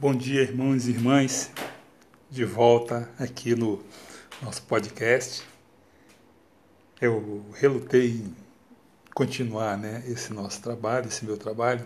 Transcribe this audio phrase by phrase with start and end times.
[0.00, 1.50] Bom dia, irmãos e irmãs,
[2.30, 3.82] de volta aqui no
[4.40, 5.42] nosso podcast.
[7.00, 8.36] Eu relutei em
[9.12, 11.84] continuar né, esse nosso trabalho, esse meu trabalho.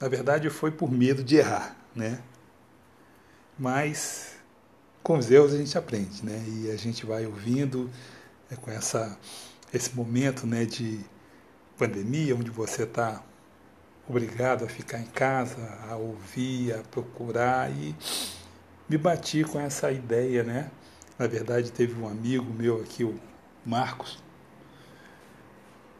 [0.00, 2.20] Na verdade, foi por medo de errar, né?
[3.56, 4.34] Mas
[5.00, 6.44] com os erros a gente aprende, né?
[6.48, 7.88] E a gente vai ouvindo
[8.50, 9.16] é, com essa,
[9.72, 10.98] esse momento né, de
[11.76, 13.22] pandemia, onde você está
[14.08, 15.56] obrigado a ficar em casa,
[15.88, 17.94] a ouvir, a procurar e
[18.88, 20.70] me bati com essa ideia, né?
[21.18, 23.18] Na verdade, teve um amigo meu aqui, o
[23.66, 24.22] Marcos,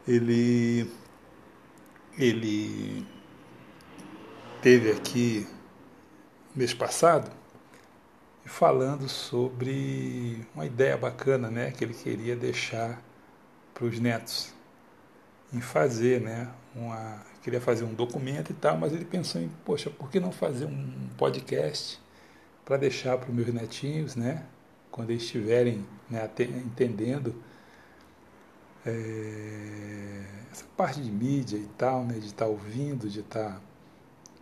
[0.07, 0.89] ele
[2.17, 3.05] ele
[4.61, 5.47] teve aqui
[6.55, 7.31] mês passado
[8.45, 13.01] falando sobre uma ideia bacana, né, que ele queria deixar
[13.73, 14.53] para os netos
[15.53, 19.89] em fazer, né, uma queria fazer um documento e tal, mas ele pensou em, poxa,
[19.89, 21.99] por que não fazer um podcast
[22.65, 24.45] para deixar para os meus netinhos, né?
[24.91, 26.29] Quando eles estiverem né,
[26.65, 27.35] entendendo
[28.85, 32.15] é, essa parte de mídia e tal, né?
[32.15, 33.61] De estar tá ouvindo, de estar tá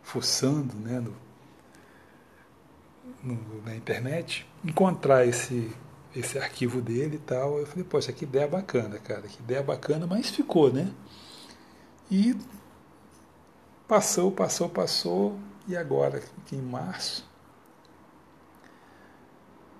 [0.02, 1.00] fuçando, né?
[1.00, 1.16] No,
[3.24, 5.72] no, na internet, encontrar esse
[6.16, 7.60] esse arquivo dele e tal.
[7.60, 10.92] Eu falei, poxa, que ideia bacana, cara, que ideia bacana, mas ficou, né?
[12.10, 12.36] E
[13.88, 17.26] Passou, passou, passou, e agora, aqui em março,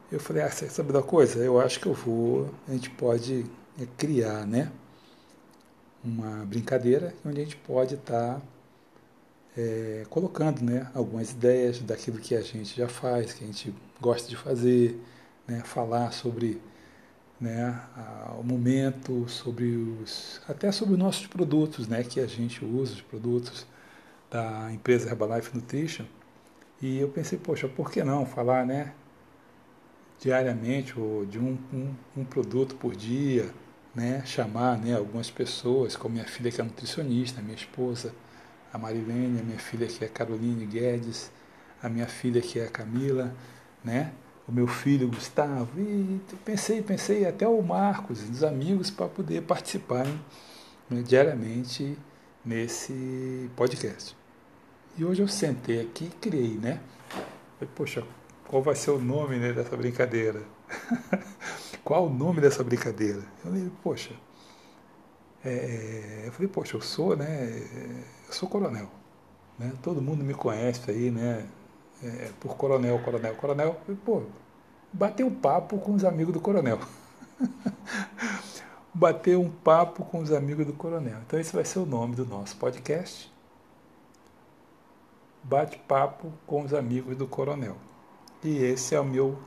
[0.10, 1.44] eu falei, ah, sabe da coisa?
[1.44, 3.46] Eu acho que eu vou, a gente pode
[3.78, 4.72] é, criar, né?
[6.02, 8.42] Uma brincadeira onde a gente pode estar tá,
[9.58, 10.90] é, colocando, né?
[10.96, 14.98] Algumas ideias daquilo que a gente já faz, que a gente gosta de fazer,
[15.46, 15.64] né?
[15.66, 16.62] Falar sobre
[17.40, 17.80] né,
[18.40, 22.04] o momento, sobre os, até sobre os nossos produtos, né?
[22.04, 23.68] Que a gente usa, os produtos
[24.30, 26.06] da empresa Herbalife Nutrition.
[26.82, 28.94] E eu pensei, poxa, por que não falar, né?
[30.20, 33.52] Diariamente, ou de um, um, um produto por dia,
[33.94, 34.24] né?
[34.26, 38.14] Chamar né, algumas pessoas, como minha filha que é nutricionista, minha esposa,
[38.74, 41.32] a Marilene, a minha filha que é Caroline Guedes,
[41.82, 43.34] a minha filha que é a Camila,
[43.84, 44.12] né?
[44.48, 50.18] O meu filho Gustavo, e pensei, pensei até o Marcos, os amigos para poder participarem
[50.90, 51.98] né, diariamente
[52.46, 54.16] nesse podcast.
[54.98, 56.80] E hoje eu sentei aqui e criei, né?
[57.60, 58.04] Falei, poxa,
[58.48, 60.42] qual vai ser o nome né, dessa brincadeira?
[61.84, 63.20] qual o nome dessa brincadeira?
[63.20, 64.14] Eu falei, poxa,
[65.44, 68.06] é, eu falei, poxa, eu sou, né?
[68.28, 68.90] Eu sou coronel.
[69.60, 69.74] Né?
[69.82, 71.46] Todo mundo me conhece aí, né?
[72.04, 73.78] É, por coronel, coronel, coronel.
[73.86, 74.24] Falei, pô,
[74.94, 76.80] bater um papo com os amigos do coronel.
[78.94, 81.18] bater um papo com os amigos do coronel.
[81.26, 83.32] Então esse vai ser o nome do nosso podcast
[85.48, 87.78] bate-papo com os amigos do coronel.
[88.44, 89.40] E esse é o meu,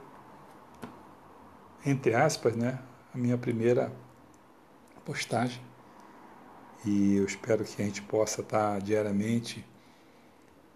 [1.85, 2.79] entre aspas, né,
[3.15, 3.93] a minha primeira
[5.05, 5.61] postagem.
[6.87, 9.65] E eu espero que a gente possa estar diariamente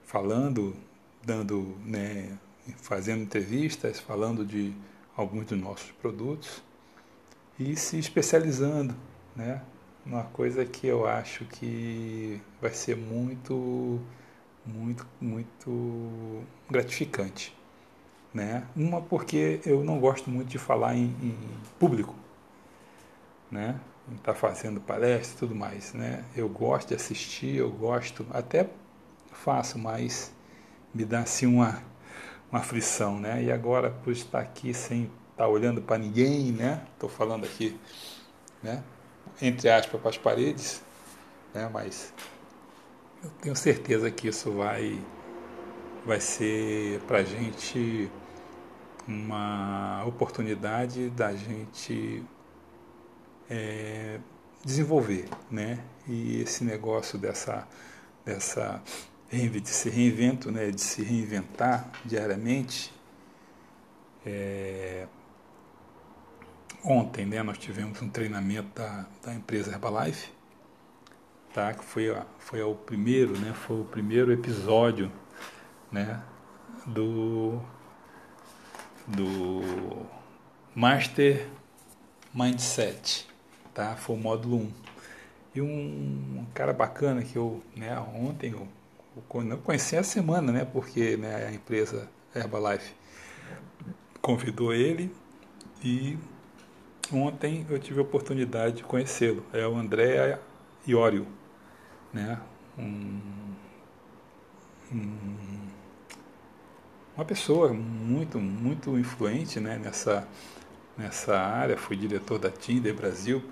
[0.02, 0.76] falando,
[1.24, 2.36] dando, né,
[2.76, 4.74] fazendo entrevistas, falando de
[5.16, 6.62] alguns dos nossos produtos
[7.58, 8.94] e se especializando,
[9.34, 9.62] né,
[10.04, 14.00] numa coisa que eu acho que vai ser muito
[14.66, 17.54] muito, muito gratificante.
[18.32, 18.66] Né?
[18.74, 21.36] Uma porque eu não gosto muito de falar em, em
[21.78, 22.14] público,
[23.50, 23.78] né?
[24.22, 26.24] Tá fazendo palestra e tudo mais, né?
[26.36, 28.68] Eu gosto de assistir, eu gosto, até
[29.32, 30.33] faço, mas
[30.94, 31.82] me dá assim uma,
[32.50, 33.42] uma aflição, né?
[33.42, 36.86] E agora por estar aqui sem estar tá olhando para ninguém, né?
[36.94, 37.78] Estou falando aqui,
[38.62, 38.82] né?
[39.42, 40.80] Entre aspas para as paredes,
[41.52, 41.68] né?
[41.72, 42.14] Mas
[43.22, 45.00] eu tenho certeza que isso vai,
[46.06, 48.10] vai ser para a gente
[49.06, 52.24] uma oportunidade da gente
[53.50, 54.18] é,
[54.64, 55.80] desenvolver, né?
[56.06, 57.66] E esse negócio dessa,
[58.24, 58.82] dessa
[59.30, 60.70] de se reinvento, né?
[60.70, 62.92] De se reinventar diariamente.
[64.24, 65.06] É,
[66.84, 67.42] ontem, né?
[67.42, 70.34] Nós tivemos um treinamento da, da empresa Herbalife
[71.54, 71.72] tá?
[71.72, 73.54] Que foi, foi o primeiro, né?
[73.54, 75.10] Foi o primeiro episódio,
[75.90, 76.20] né?
[76.84, 77.62] Do
[79.06, 80.06] do
[80.74, 81.48] Master
[82.34, 83.28] Mindset,
[83.72, 83.94] tá?
[83.96, 84.72] Foi o módulo 1.
[85.54, 87.96] E um, um cara bacana que eu, né?
[88.00, 88.66] Ontem eu,
[89.16, 90.64] eu conheci a semana, né?
[90.64, 92.94] Porque né, a empresa Herbalife
[94.20, 95.14] convidou ele
[95.82, 96.18] e
[97.12, 99.44] ontem eu tive a oportunidade de conhecê-lo.
[99.52, 100.38] É o André
[100.86, 101.26] Iório
[102.14, 102.40] né?
[102.78, 103.20] Um,
[104.92, 105.68] um,
[107.16, 110.26] uma pessoa muito, muito influente né, nessa,
[110.96, 113.42] nessa área, foi diretor da Tinder Brasil,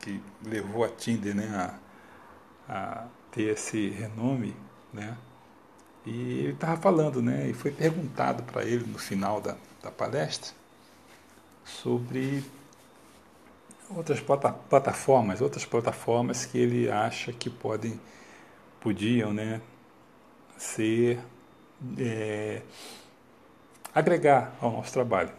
[0.00, 1.78] que levou a Tinder né,
[2.68, 4.54] a, a ter esse renome,
[4.96, 5.16] né?
[6.04, 7.48] E ele estava falando, né?
[7.48, 10.52] E foi perguntado para ele no final da, da palestra
[11.64, 12.44] sobre
[13.90, 18.00] outras plataformas, outras plataformas que ele acha que podem,
[18.80, 19.60] podiam, né,
[20.56, 21.20] ser
[21.98, 22.62] é,
[23.94, 25.32] agregar ao nosso trabalho,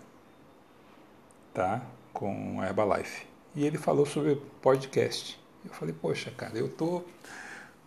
[1.54, 1.81] tá?
[2.13, 3.25] Com a Herbalife.
[3.56, 5.39] E ele falou sobre podcast.
[5.65, 7.04] Eu falei, poxa, cara, eu tô,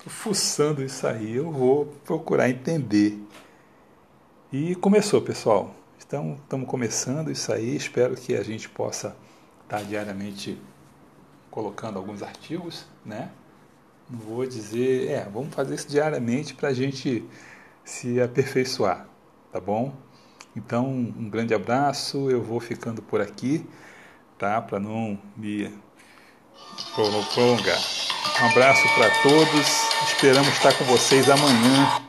[0.03, 3.19] tô fuçando isso aí, eu vou procurar entender.
[4.53, 5.75] E começou, pessoal.
[6.05, 7.77] Então, estamos começando isso aí.
[7.77, 9.15] Espero que a gente possa
[9.63, 10.59] estar diariamente
[11.51, 13.31] colocando alguns artigos, né?
[14.09, 17.25] Não vou dizer, é, vamos fazer isso diariamente para a gente
[17.85, 19.07] se aperfeiçoar,
[19.53, 19.95] tá bom?
[20.57, 23.65] Então, um grande abraço, eu vou ficando por aqui,
[24.37, 24.61] tá?
[24.61, 25.73] Para não me
[26.95, 28.10] prolongar.
[28.43, 29.67] Um abraço para todos,
[30.07, 32.03] esperamos estar com vocês amanhã.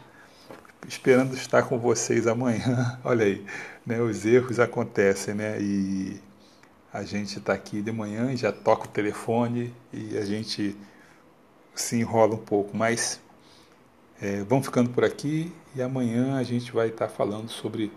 [0.87, 2.99] Esperando estar com vocês amanhã.
[3.03, 3.45] Olha aí,
[3.85, 4.01] né?
[4.01, 5.57] Os erros acontecem, né?
[5.61, 6.21] E
[6.91, 10.75] a gente está aqui de manhã e já toca o telefone e a gente
[11.73, 13.21] se enrola um pouco, mas
[14.21, 17.91] é, vamos ficando por aqui e amanhã a gente vai estar tá falando sobre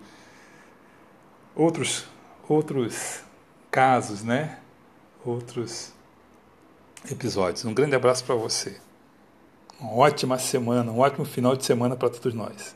[1.55, 2.07] outros
[2.49, 3.23] outros
[3.71, 4.59] casos, né?
[5.25, 5.93] Outros
[7.11, 7.65] episódios.
[7.65, 8.77] Um grande abraço para você.
[9.81, 12.75] Uma ótima semana, um ótimo final de semana para todos nós.